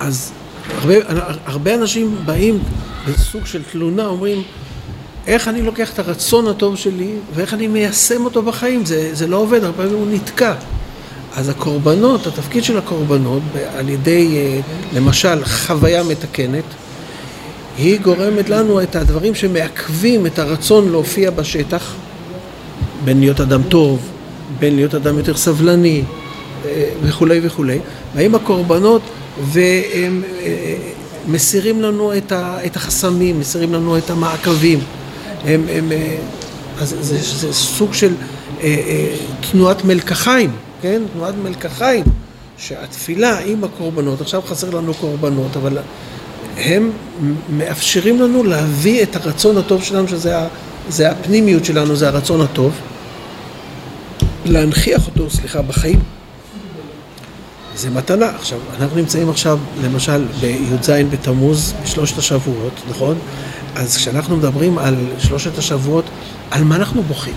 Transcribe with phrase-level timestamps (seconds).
[0.00, 0.32] אז
[0.68, 0.94] הרבה,
[1.44, 2.58] הרבה אנשים באים
[3.08, 4.42] בסוג של תלונה, אומרים,
[5.26, 9.36] איך אני לוקח את הרצון הטוב שלי ואיך אני מיישם אותו בחיים, זה, זה לא
[9.36, 10.54] עובד, הרבה פעמים הוא נתקע.
[11.36, 13.42] אז הקורבנות, התפקיד של הקורבנות,
[13.74, 14.60] על ידי אה,
[14.94, 16.64] למשל חוויה מתקנת,
[17.78, 21.94] היא גורמת לנו את הדברים שמעכבים את הרצון להופיע בשטח,
[23.04, 24.08] בין להיות אדם טוב,
[24.58, 26.02] בין להיות אדם יותר סבלני
[27.02, 27.78] וכולי וכולי,
[28.14, 29.02] והאם הקורבנות
[29.42, 30.76] והם אה,
[31.28, 32.12] מסירים לנו
[32.66, 34.78] את החסמים, מסירים לנו את המעקבים,
[35.44, 35.92] הם, הם,
[36.78, 38.14] אז זה, זה סוג של
[39.50, 40.50] תנועת מלקחיים
[40.82, 41.02] כן?
[41.12, 42.04] תנועת מלקחיים,
[42.58, 45.78] שהתפילה עם הקורבנות, עכשיו חסר לנו קורבנות, אבל
[46.56, 46.90] הם
[47.48, 52.72] מאפשרים לנו להביא את הרצון הטוב שלנו, שזה הפנימיות שלנו, זה הרצון הטוב,
[54.44, 55.98] להנכיח אותו, סליחה, בחיים.
[57.80, 58.28] זה מתנה.
[58.28, 63.18] עכשיו, אנחנו נמצאים עכשיו, למשל, בי"ז בתמוז, בשלושת השבועות, נכון?
[63.74, 66.04] אז כשאנחנו מדברים על שלושת השבועות,
[66.50, 67.34] על מה אנחנו בוכים?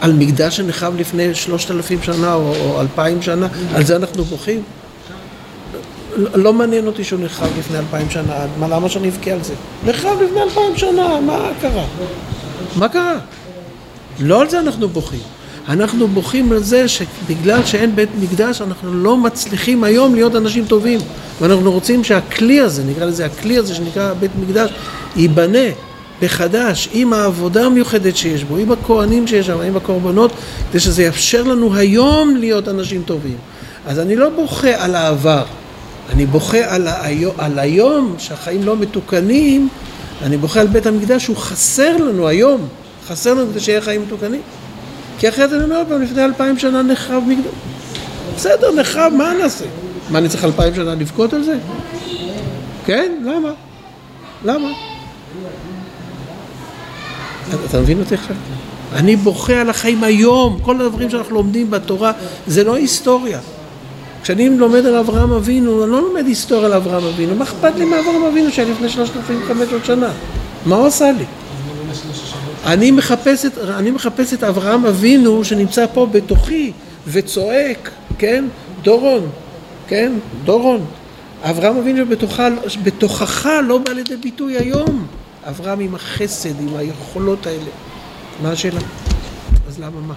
[0.00, 4.62] על מקדש שנחרב לפני שלושת אלפים שנה או, או אלפיים שנה, על זה אנחנו בוכים?
[6.16, 9.54] לא מעניין אותי שהוא נחרב לפני אלפיים שנה, מה, למה שאני אבכה על זה?
[9.86, 11.84] נחרב לפני אלפיים שנה, מה קרה?
[12.76, 13.18] מה קרה?
[14.20, 15.20] לא על זה אנחנו בוכים.
[15.68, 21.00] אנחנו בוכים על זה שבגלל שאין בית מקדש אנחנו לא מצליחים היום להיות אנשים טובים
[21.40, 24.70] ואנחנו רוצים שהכלי הזה, נקרא לזה הכלי הזה שנקרא בית מקדש,
[25.16, 25.68] ייבנה
[26.22, 30.32] מחדש עם העבודה המיוחדת שיש בו, עם הכהנים שיש שם, עם הקורבנות,
[30.70, 33.36] כדי שזה יאפשר לנו היום להיות אנשים טובים.
[33.86, 35.44] אז אני לא בוכה על העבר,
[36.12, 39.68] אני בוכה על, היום, על היום שהחיים לא מתוקנים,
[40.22, 42.68] אני בוכה על בית המקדש שהוא חסר לנו היום,
[43.08, 44.40] חסר לנו כדי שיהיה חיים מתוקנים.
[45.18, 47.52] כי אחרת אני אומר פעם, לפני אלפיים שנה נחרב מקדש.
[48.36, 49.64] בסדר, נחרב, מה נעשה?
[50.10, 51.58] מה, אני צריך אלפיים שנה לבכות על זה?
[52.86, 53.12] כן?
[53.24, 53.50] למה?
[54.44, 54.68] למה?
[57.64, 58.36] אתה מבין אותי עכשיו?
[58.92, 62.12] אני בוכה על החיים היום, כל הדברים שאנחנו לומדים בתורה
[62.46, 63.38] זה לא היסטוריה.
[64.22, 67.84] כשאני לומד על אברהם אבינו, אני לא לומד היסטוריה על אברהם אבינו, מה אכפת לי
[67.84, 70.10] מאברהם אבינו שהיה לפני 3,500 שנה?
[70.66, 71.24] מה הוא עשה לי?
[72.66, 76.72] אני מחפש, את, אני מחפש את אברהם אבינו שנמצא פה בתוכי
[77.06, 78.44] וצועק, כן?
[78.82, 79.30] דורון,
[79.88, 80.12] כן?
[80.44, 80.86] דורון.
[81.42, 82.48] אברהם אבינו בתוכה,
[82.82, 85.06] בתוכך לא בא לידי ביטוי היום.
[85.48, 87.70] אברהם עם החסד, עם היכולות האלה.
[88.42, 88.80] מה השאלה?
[89.68, 90.14] אז למה מה?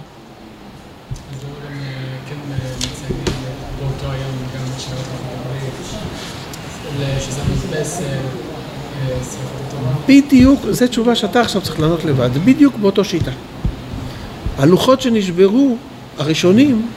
[10.08, 13.30] בדיוק, זו תשובה שאתה עכשיו צריך לענות לבד, בדיוק באותו שיטה.
[14.58, 15.76] הלוחות שנשברו,
[16.18, 16.88] הראשונים,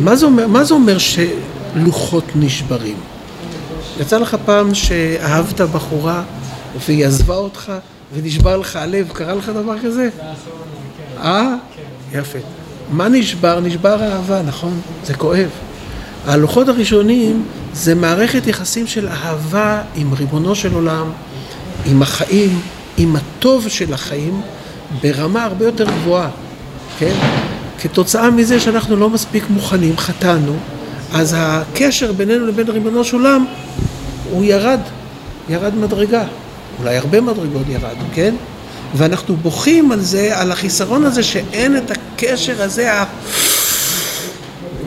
[0.00, 2.96] מה זה אומר, מה זה אומר שלוחות נשברים?
[4.00, 6.22] יצא לך פעם שאהבת בחורה
[6.86, 7.72] והיא עזבה אותך
[8.14, 10.08] ונשבר לך הלב, קרה לך דבר כזה?
[11.18, 11.54] אה?
[12.12, 12.38] יפה.
[12.90, 13.60] מה נשבר?
[13.60, 14.80] נשבר אהבה, נכון?
[15.04, 15.50] זה כואב.
[16.26, 17.44] הלוחות הראשונים
[17.76, 21.06] זה מערכת יחסים של אהבה עם ריבונו של עולם,
[21.86, 22.60] עם החיים,
[22.96, 24.40] עם הטוב של החיים,
[25.02, 26.28] ברמה הרבה יותר גבוהה,
[26.98, 27.14] כן?
[27.80, 30.56] כתוצאה מזה שאנחנו לא מספיק מוכנים, חטאנו,
[31.12, 33.46] אז הקשר בינינו לבין ריבונו של עולם
[34.30, 34.80] הוא ירד,
[35.48, 36.24] ירד מדרגה.
[36.80, 38.34] אולי הרבה מדרגות ירד, כן?
[38.94, 42.92] ואנחנו בוכים על זה, על החיסרון הזה שאין את הקשר הזה,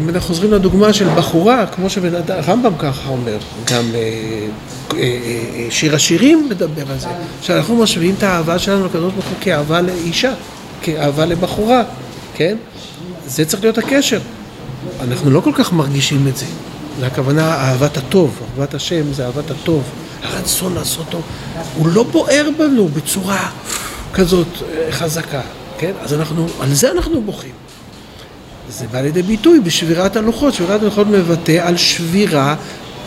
[0.08, 3.38] אנחנו חוזרים לדוגמה של בחורה, כמו שהרמב"ם ככה אומר,
[3.72, 4.00] גם אה,
[4.94, 7.08] אה, אה, שיר השירים מדבר על זה,
[7.42, 10.34] שאנחנו משווים את האהבה שלנו לקדוש ברוך הוא כאהבה לאישה,
[10.82, 11.84] כאהבה לבחורה,
[12.36, 12.58] כן?
[13.28, 14.20] זה צריך להיות הקשר.
[15.02, 16.46] אנחנו לא כל כך מרגישים את זה.
[17.00, 19.84] זה הכוונה אהבת הטוב, אהבת השם זה אהבת הטוב.
[20.24, 21.22] הרצון לעשות טוב,
[21.76, 23.50] הוא לא בוער בנו בצורה
[24.14, 24.48] כזאת
[24.92, 25.42] חזקה,
[25.78, 25.92] כן?
[26.02, 27.69] אז אנחנו, על זה אנחנו בוכים.
[28.69, 30.53] זה בא לידי ביטוי בשבירת הלוחות.
[30.53, 32.56] שבירת הלוחות מבטא על שבירה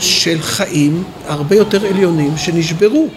[0.01, 3.09] של חיים הרבה יותר עליונים שנשברו.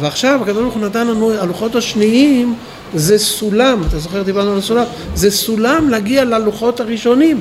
[0.00, 2.54] ועכשיו הקדוש ברוך הוא נתן לנו, הלוחות השניים
[2.94, 4.84] זה סולם, אתה זוכר דיברנו על הסולם?
[5.14, 7.40] זה סולם להגיע ללוחות הראשונים.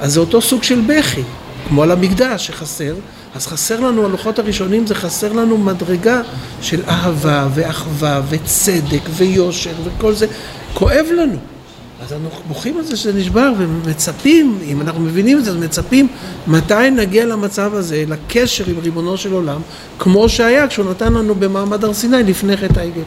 [0.00, 1.22] אז זה אותו סוג של בכי,
[1.68, 2.94] כמו על המקדש שחסר,
[3.34, 6.22] אז חסר לנו, הלוחות הראשונים זה חסר לנו מדרגה
[6.62, 10.26] של אהבה ואחווה וצדק ויושר וכל זה,
[10.74, 11.53] כואב לנו.
[12.02, 16.08] אז אנחנו בוכים על זה שזה נשבר ומצפים, אם אנחנו מבינים את זה, אז מצפים
[16.46, 19.60] מתי נגיע למצב הזה, לקשר עם ריבונו של עולם,
[19.98, 23.02] כמו שהיה כשהוא נתן לנו במעמד הר סיני לפני חטא העגל.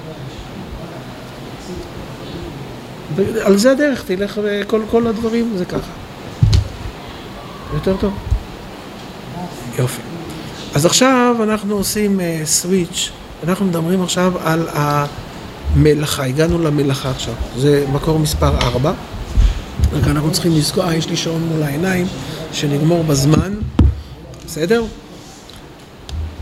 [3.42, 5.92] על זה הדרך, תלך וכל כל הדברים זה ככה.
[7.74, 8.13] יותר טוב?
[9.80, 10.01] יופי.
[10.75, 14.68] אז עכשיו אנחנו עושים סוויץ', uh, אנחנו מדברים עכשיו על
[15.75, 18.94] המלאכה, הגענו למלאכה עכשיו, זה מקור מספר 4,
[19.94, 22.08] רק אנחנו צריכים לזכור, אה, יש לי שעון מול העיניים,
[22.52, 23.54] שנגמור בזמן,
[24.46, 24.84] בסדר?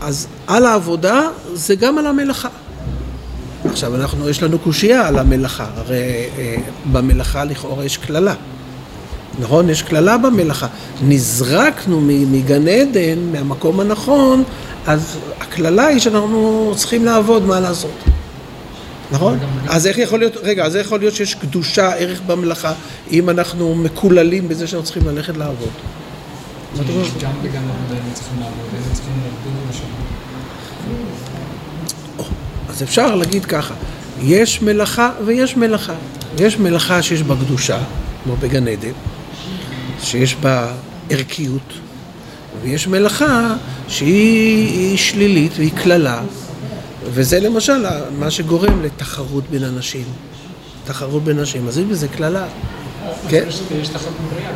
[0.00, 1.20] אז על העבודה
[1.54, 2.48] זה גם על המלאכה.
[3.64, 6.56] עכשיו, אנחנו, יש לנו קושייה על המלאכה, הרי אה,
[6.92, 8.34] במלאכה לכאורה יש קללה.
[9.38, 9.70] נכון?
[9.70, 10.66] יש קללה במלאכה.
[11.02, 14.44] נזרקנו מגן עדן, מהמקום הנכון,
[14.86, 18.15] אז הקללה היא שאנחנו צריכים לעבוד, מה לעשות?
[19.10, 19.38] נכון?
[19.68, 22.72] אז איך יכול להיות, רגע, אז איך יכול להיות שיש קדושה, ערך במלאכה,
[23.10, 25.68] אם אנחנו מקוללים בזה שאנחנו צריכים ללכת לעבוד?
[26.76, 26.84] גם
[27.42, 29.86] בגן עדן צריכים לעבוד, הם צריכים לעבוד בשבת.
[32.68, 33.74] אז אפשר להגיד ככה,
[34.22, 35.94] יש מלאכה ויש מלאכה.
[36.38, 37.78] יש מלאכה שיש בה קדושה,
[38.24, 38.92] כמו בגן עדן,
[40.02, 40.72] שיש בה
[41.10, 41.72] ערכיות,
[42.62, 43.54] ויש מלאכה
[43.88, 46.22] שהיא שלילית והיא קללה,
[47.10, 47.86] וזה למשל
[48.18, 50.04] מה שגורם לתחרות בין אנשים.
[50.84, 52.46] תחרות בין אנשים, אז יש בזה קללה.
[53.28, 53.44] כן?
[53.80, 54.52] יש תחרות בריאה.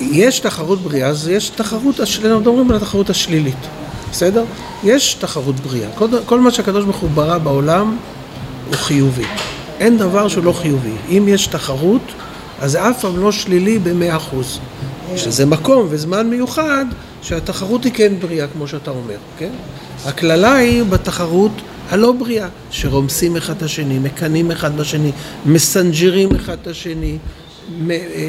[0.00, 3.56] יש תחרות בריאה, אז יש תחרות, אנחנו מדברים על התחרות השלילית,
[4.10, 4.44] בסדר?
[4.84, 5.88] יש תחרות בריאה.
[5.94, 7.96] כל, כל מה שהקדוש ברוך הוא ברא בעולם
[8.66, 9.24] הוא חיובי.
[9.80, 10.92] אין דבר שהוא לא חיובי.
[11.08, 12.02] אם יש תחרות,
[12.60, 14.58] אז זה אף פעם לא שלילי במאה אחוז.
[15.16, 16.84] שזה מקום וזמן מיוחד
[17.22, 19.50] שהתחרות היא כן בריאה, כמו שאתה אומר, כן?
[20.04, 21.52] הקללה היא בתחרות
[21.90, 25.12] הלא בריאה, שרומסים אחד את השני, מקנאים אחד בשני,
[25.46, 27.18] מסנג'רים אחד את השני,
[27.90, 28.28] אה,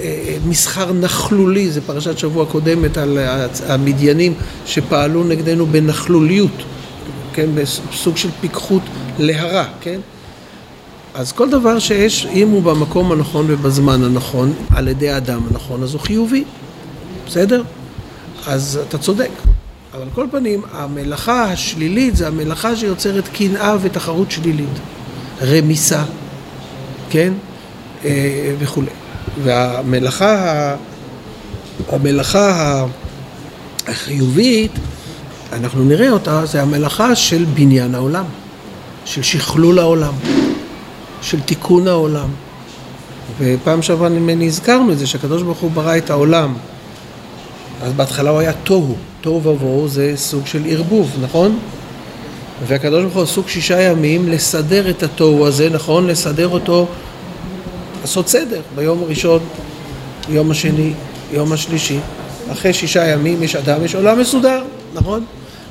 [0.00, 3.18] אה, מסחר נכלולי, זה פרשת שבוע קודמת על
[3.66, 4.34] המדיינים
[4.66, 6.62] שפעלו נגדנו בנכלוליות,
[7.32, 8.82] כן, בסוג של פיקחות
[9.18, 10.00] להרע, כן?
[11.14, 15.92] אז כל דבר שיש, אם הוא במקום הנכון ובזמן הנכון, על ידי האדם הנכון, אז
[15.92, 16.44] הוא חיובי,
[17.26, 17.62] בסדר?
[18.46, 19.30] אז אתה צודק.
[19.94, 24.78] אבל על כל פנים, המלאכה השלילית זה המלאכה שיוצרת קנאה ותחרות שלילית,
[25.42, 26.02] רמיסה,
[27.10, 27.32] כן?
[28.04, 28.90] אה, וכולי.
[29.42, 30.74] והמלאכה,
[31.88, 32.84] המלאכה
[33.86, 34.72] החיובית,
[35.52, 38.24] אנחנו נראה אותה, זה המלאכה של בניין העולם,
[39.04, 40.12] של שכלול העולם,
[41.22, 42.28] של תיקון העולם.
[43.38, 46.54] ופעם שעברה נזכרנו את זה שהקדוש ברוך הוא ברא את העולם.
[47.82, 51.58] אז בהתחלה הוא היה תוהו, תוהו ובוהו זה סוג של ערבוב, נכון?
[52.66, 56.06] והקדוש ברוך הוא עסוק שישה ימים לסדר את התוהו הזה, נכון?
[56.06, 56.86] לסדר אותו
[58.00, 59.40] לעשות סדר ביום הראשון,
[60.28, 60.92] יום השני,
[61.32, 61.98] יום השלישי.
[62.52, 64.62] אחרי שישה ימים יש אדם, יש עולם מסודר,
[64.94, 65.24] נכון?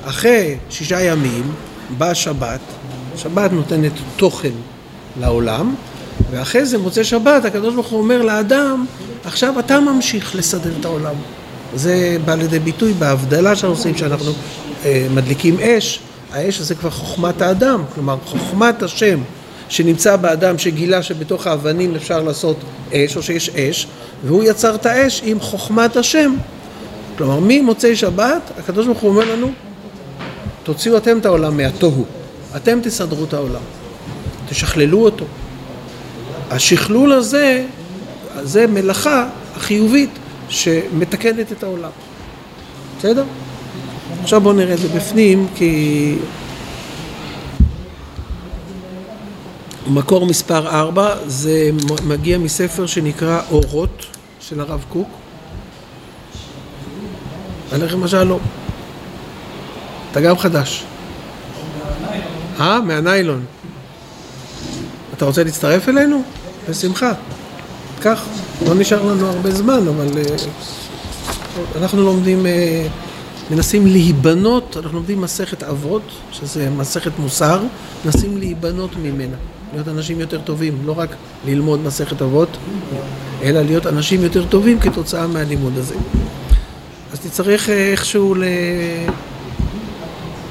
[0.04, 1.52] אחרי שישה ימים
[1.98, 2.60] בא שבת,
[3.16, 4.52] שבת נותנת תוכן
[5.20, 5.74] לעולם,
[6.30, 8.86] ואחרי זה מוצא שבת, הקדוש ברוך הוא אומר לאדם,
[9.24, 11.14] עכשיו אתה ממשיך לסדר את העולם.
[11.74, 14.32] זה בא לידי ביטוי בהבדלה שאנחנו עושים, שאנחנו
[14.84, 16.00] אה, מדליקים אש,
[16.32, 19.20] האש הזה כבר חוכמת האדם, כלומר חוכמת השם
[19.68, 22.56] שנמצא באדם שגילה שבתוך האבנים אפשר לעשות
[22.92, 23.86] אש או שיש אש
[24.24, 26.34] והוא יצר את האש עם חוכמת השם.
[27.18, 29.52] כלומר ממוצאי שבת הקדוש ברוך הוא אומר לנו
[30.62, 32.04] תוציאו אתם את העולם מהתוהו
[32.56, 33.60] אתם תסדרו את העולם
[34.48, 35.24] תשכללו אותו
[36.50, 37.66] השכלול הזה
[38.42, 40.10] זה מלאכה החיובית
[40.48, 41.90] שמתקנת את העולם
[42.98, 43.24] בסדר?
[44.22, 46.14] עכשיו בואו נראה את זה בפנים כי
[49.86, 51.70] מקור מספר 4 זה
[52.04, 54.06] מגיע מספר שנקרא אורות
[54.40, 55.08] של הרב קוק.
[57.72, 58.40] הלחם השלום.
[60.10, 60.84] אתה גם חדש.
[62.60, 62.80] אה?
[62.80, 63.44] מהניילון.
[65.18, 66.22] אתה רוצה להצטרף אלינו?
[66.70, 67.12] בשמחה.
[68.00, 68.24] קח.
[68.66, 75.62] לא נשאר לנו הרבה זמן, אבל uh, אנחנו לומדים, uh, מנסים להיבנות, אנחנו לומדים מסכת
[75.62, 77.62] אבות, שזה מסכת מוסר,
[78.04, 79.36] מנסים להיבנות ממנה.
[79.72, 81.10] להיות אנשים יותר טובים, לא רק
[81.46, 82.56] ללמוד מסכת אבות,
[83.42, 85.94] אלא להיות אנשים יותר טובים כתוצאה מהלימוד הזה.
[87.12, 88.44] אז תצטרך אה, איכשהו ל...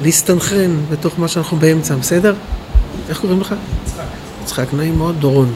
[0.02, 2.34] להסתנכרן בתוך מה שאנחנו באמצע, בסדר?
[3.10, 3.56] איך קוראים לך?
[4.48, 4.74] יצחק.
[4.74, 5.54] נעים מאוד, דורון.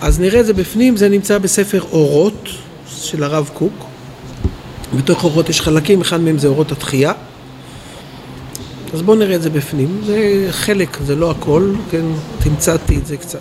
[0.00, 2.48] אז נראה את זה בפנים, זה נמצא בספר אורות
[2.88, 3.72] של הרב קוק.
[4.96, 7.12] בתוך אורות יש חלקים, אחד מהם זה אורות התחייה.
[8.92, 10.00] אז בואו נראה את זה בפנים.
[10.06, 12.04] זה חלק, זה לא הכל, כן?
[12.38, 13.40] תמצאתי את זה קצת.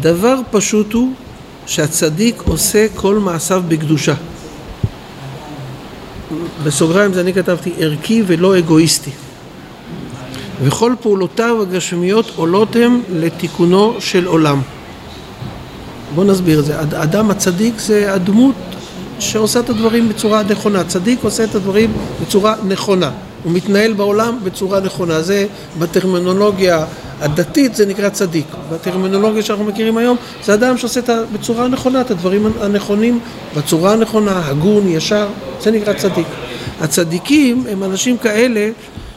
[0.00, 1.12] דבר פשוט הוא
[1.66, 4.14] שהצדיק עושה כל מעשיו בקדושה.
[6.64, 9.10] בסוגריים זה אני כתבתי ערכי ולא אגואיסטי.
[10.62, 14.60] וכל פעולותיו הגשמיות עולות הם לתיקונו של עולם.
[16.14, 16.80] בואו נסביר את זה.
[16.80, 18.54] אדם הצדיק זה הדמות
[19.18, 20.84] שעושה את הדברים בצורה נכונה.
[20.84, 23.10] צדיק עושה את הדברים בצורה נכונה.
[23.44, 25.22] הוא מתנהל בעולם בצורה נכונה.
[25.22, 25.46] זה
[25.78, 26.84] בטרמינולוגיה
[27.20, 28.46] הדתית זה נקרא צדיק.
[28.72, 33.20] בטרמינולוגיה שאנחנו מכירים היום זה אדם שעושה את בצורה הנכונה את הדברים הנכונים
[33.56, 35.26] בצורה הנכונה, הגון, ישר,
[35.60, 36.26] זה נקרא צדיק.
[36.80, 38.70] הצדיקים הם אנשים כאלה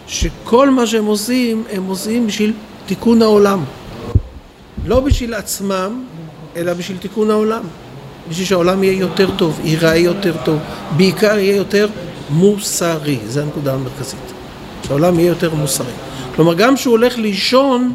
[0.09, 2.53] שכל מה שהם עושים הם עושים בשביל
[2.85, 3.63] תיקון העולם.
[4.85, 6.03] לא בשביל עצמם,
[6.55, 7.61] אלא בשביל תיקון העולם.
[8.29, 10.59] בשביל שהעולם יהיה יותר טוב, ייראה יותר טוב,
[10.97, 11.87] בעיקר יהיה יותר
[12.29, 14.19] מוסרי, זו הנקודה המרכזית.
[14.87, 15.91] שהעולם יהיה יותר מוסרי.
[16.35, 17.93] כלומר, גם כשהוא הולך לישון,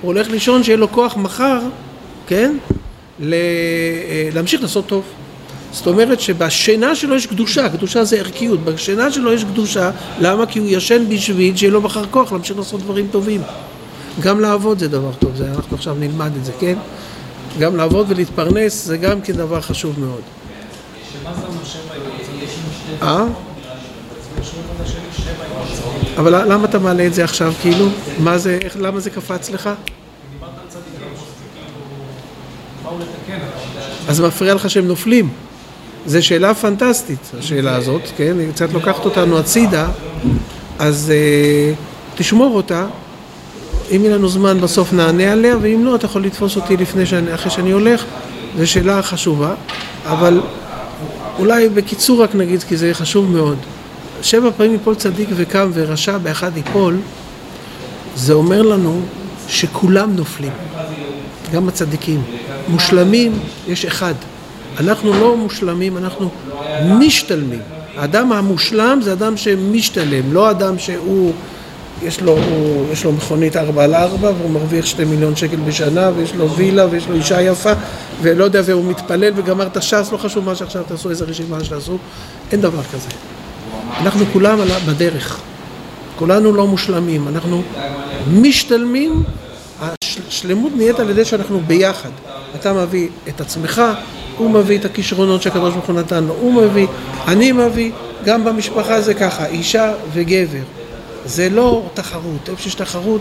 [0.00, 1.60] הוא הולך לישון שיהיה לו כוח מחר,
[2.26, 2.56] כן?
[4.32, 5.04] להמשיך לעשות טוב.
[5.72, 10.46] זאת אומרת שבשינה שלו יש קדושה, קדושה זה ערכיות, בשינה שלו יש קדושה, למה?
[10.46, 13.42] כי הוא ישן בשביל שיהיה לו מחר כוח להמשיך לעשות דברים טובים.
[14.20, 16.78] גם לעבוד זה דבר טוב, זה, אנחנו עכשיו נלמד את זה, כן?
[17.58, 20.20] גם לעבוד ולהתפרנס זה גם כן דבר חשוב מאוד.
[23.02, 23.24] אה?
[26.16, 27.86] אבל למה אתה מעלה את זה עכשיו, כאילו?
[28.18, 29.70] מה זה, איך, למה זה קפץ לך?
[34.08, 35.28] אז מפריע לך שהם נופלים.
[36.06, 38.36] זו שאלה פנטסטית, השאלה הזאת, כן?
[38.38, 39.88] היא קצת לוקחת אותנו הצידה,
[40.78, 41.72] אז אה,
[42.14, 42.86] תשמור אותה.
[43.96, 47.34] אם יהיה לנו זמן בסוף נענה עליה, ואם לא, אתה יכול לתפוס אותי לפני שאני,
[47.34, 48.04] אחרי שאני הולך.
[48.58, 49.54] זו שאלה חשובה,
[50.04, 50.40] אבל
[51.38, 53.56] אולי בקיצור רק נגיד, כי זה חשוב מאוד.
[54.22, 56.96] שבע פעמים יפול צדיק וקם ורשע באחד יפול,
[58.16, 59.00] זה אומר לנו
[59.48, 60.52] שכולם נופלים,
[61.52, 62.22] גם הצדיקים.
[62.68, 63.32] מושלמים
[63.68, 64.14] יש אחד.
[64.78, 66.30] אנחנו לא מושלמים, אנחנו
[66.84, 67.60] משתלמים.
[67.96, 71.32] האדם המושלם זה אדם שמשתלם, לא אדם שהוא,
[72.02, 76.10] יש לו, הוא, יש לו מכונית ארבע על ארבע והוא מרוויח שתי מיליון שקל בשנה
[76.16, 77.72] ויש לו וילה ויש לו אישה יפה
[78.22, 81.98] ולא יודע, והוא מתפלל וגמר את הש"ס, לא חשוב מה שעכשיו תעשו, איזה רשימה שתעשו,
[82.52, 83.08] אין דבר כזה.
[84.00, 85.40] אנחנו כולם בדרך,
[86.16, 87.62] כולנו לא מושלמים, אנחנו
[88.32, 89.22] משתלמים,
[89.80, 92.08] השלמות נהיית על ידי שאנחנו ביחד.
[92.54, 93.82] אתה מביא את עצמך,
[94.40, 96.86] הוא מביא את הכישרונות שהקדוש ברוך הוא נתן לו, הוא מביא,
[97.28, 97.90] אני מביא,
[98.24, 100.62] גם במשפחה זה ככה, אישה וגבר.
[101.24, 103.20] זה לא תחרות, איפה שיש תחרות,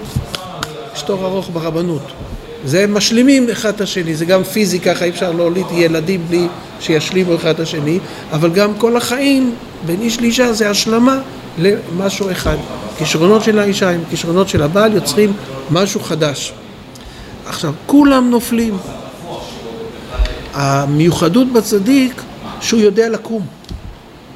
[0.96, 2.02] יש תור ארוך ברבנות.
[2.66, 6.48] זה משלימים אחד את השני, זה גם פיזי ככה, אי אפשר להוליד ילדים בלי
[6.80, 8.00] שישלימו אחד את השני,
[8.32, 11.20] אבל גם כל החיים בין איש לאישה זה השלמה
[11.58, 12.58] למשהו אחד.
[12.98, 15.34] כישרונות של האישה עם כישרונות של הבעל יוצרים
[15.72, 16.54] משהו חדש.
[17.46, 18.78] עכשיו, כולם נופלים.
[20.54, 22.22] המיוחדות בצדיק
[22.62, 23.46] שהוא יודע לקום.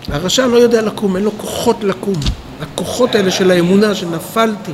[0.07, 2.15] הרשע לא יודע לקום, אין לו כוחות לקום.
[2.61, 4.71] הכוחות האלה של האמונה שנפלתי,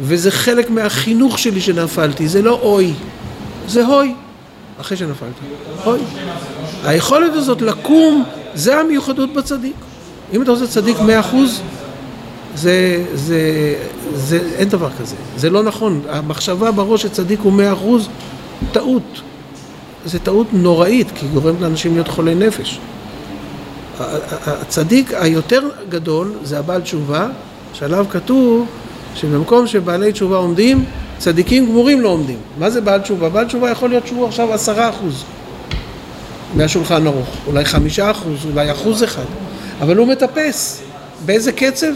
[0.00, 2.92] וזה חלק מהחינוך שלי שנפלתי, זה לא אוי,
[3.68, 4.14] זה הוי,
[4.80, 5.40] אחרי שנפלתי,
[5.84, 5.98] הוי.
[6.84, 9.76] היכולת הזאת לקום, זה המיוחדות בצדיק.
[10.32, 11.60] אם אתה עושה צדיק מאה אחוז,
[12.54, 13.40] זה, זה,
[14.14, 16.00] זה, אין דבר כזה, זה לא נכון.
[16.08, 18.08] המחשבה בראש שצדיק הוא מאה אחוז,
[18.72, 19.20] טעות.
[20.06, 22.78] זו טעות נוראית, כי היא גורמת לאנשים להיות חולי נפש.
[24.46, 27.26] הצדיק היותר גדול זה הבעל תשובה,
[27.72, 28.66] שעליו כתוב
[29.14, 30.84] שבמקום שבעלי תשובה עומדים,
[31.18, 32.38] צדיקים גמורים לא עומדים.
[32.58, 33.28] מה זה בעל תשובה?
[33.28, 35.24] בעל תשובה יכול להיות שהוא עכשיו עשרה אחוז
[36.54, 39.24] מהשולחן ערוך, אולי חמישה אחוז, אולי אחוז אחד,
[39.80, 40.82] אבל הוא מטפס.
[41.26, 41.92] באיזה קצב?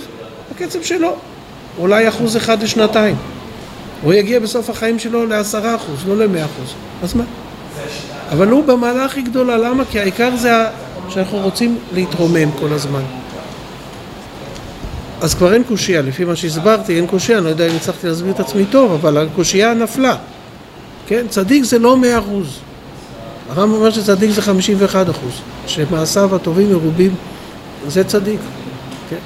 [0.55, 1.17] בקצב שלו.
[1.79, 3.17] אולי אחוז אחד לשנתיים.
[4.03, 6.75] הוא יגיע בסוף החיים שלו לעשרה אחוז, לא למאה אחוז.
[7.03, 7.25] אז מה?
[8.31, 9.85] אבל הוא במעלה הכי גדולה, למה?
[9.85, 10.51] כי העיקר זה
[11.09, 13.03] שאנחנו רוצים להתרומם כל הזמן.
[15.21, 18.33] אז כבר אין קושייה, לפי מה שהסברתי, אין קושייה, אני לא יודע אם הצלחתי להסביר
[18.33, 20.17] את עצמי טוב, אבל הקושייה נפלה.
[21.07, 22.59] כן, צדיק זה לא מאה אחוז.
[23.51, 25.33] הרמב"ם אומר שצדיק זה חמישים ואחד אחוז,
[25.67, 27.15] שמעשיו הטובים מרובים,
[27.89, 28.41] זה צדיק.
[29.11, 29.17] כן?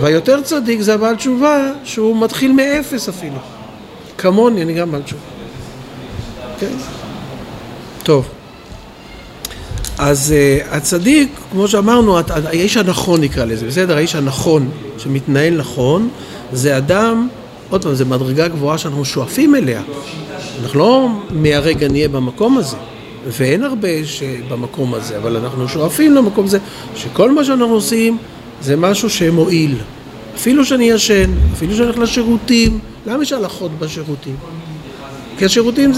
[0.00, 3.38] והיותר צדיק זה הבעל תשובה, שהוא מתחיל מאפס אפילו.
[4.18, 5.22] כמוני, אני גם בעל תשובה.
[6.60, 6.99] כן?
[8.02, 8.28] טוב.
[9.98, 13.96] אז uh, הצדיק, כמו שאמרנו, האיש הנכון נקרא לזה, בסדר?
[13.96, 16.08] האיש הנכון, שמתנהל נכון,
[16.52, 17.28] זה אדם,
[17.70, 19.82] עוד פעם, זו מדרגה גבוהה שאנחנו שואפים אליה.
[20.62, 22.76] אנחנו לא מהרגע נהיה במקום הזה,
[23.26, 23.88] ואין הרבה
[24.48, 26.58] במקום הזה, אבל אנחנו שואפים למקום הזה,
[26.96, 28.18] שכל מה שאנחנו עושים
[28.62, 29.76] זה משהו שמועיל.
[30.34, 34.36] אפילו שאני ישן, אפילו שאני הולך לשירותים, למה יש הלכות בשירותים?
[35.38, 35.88] כי השירותים זה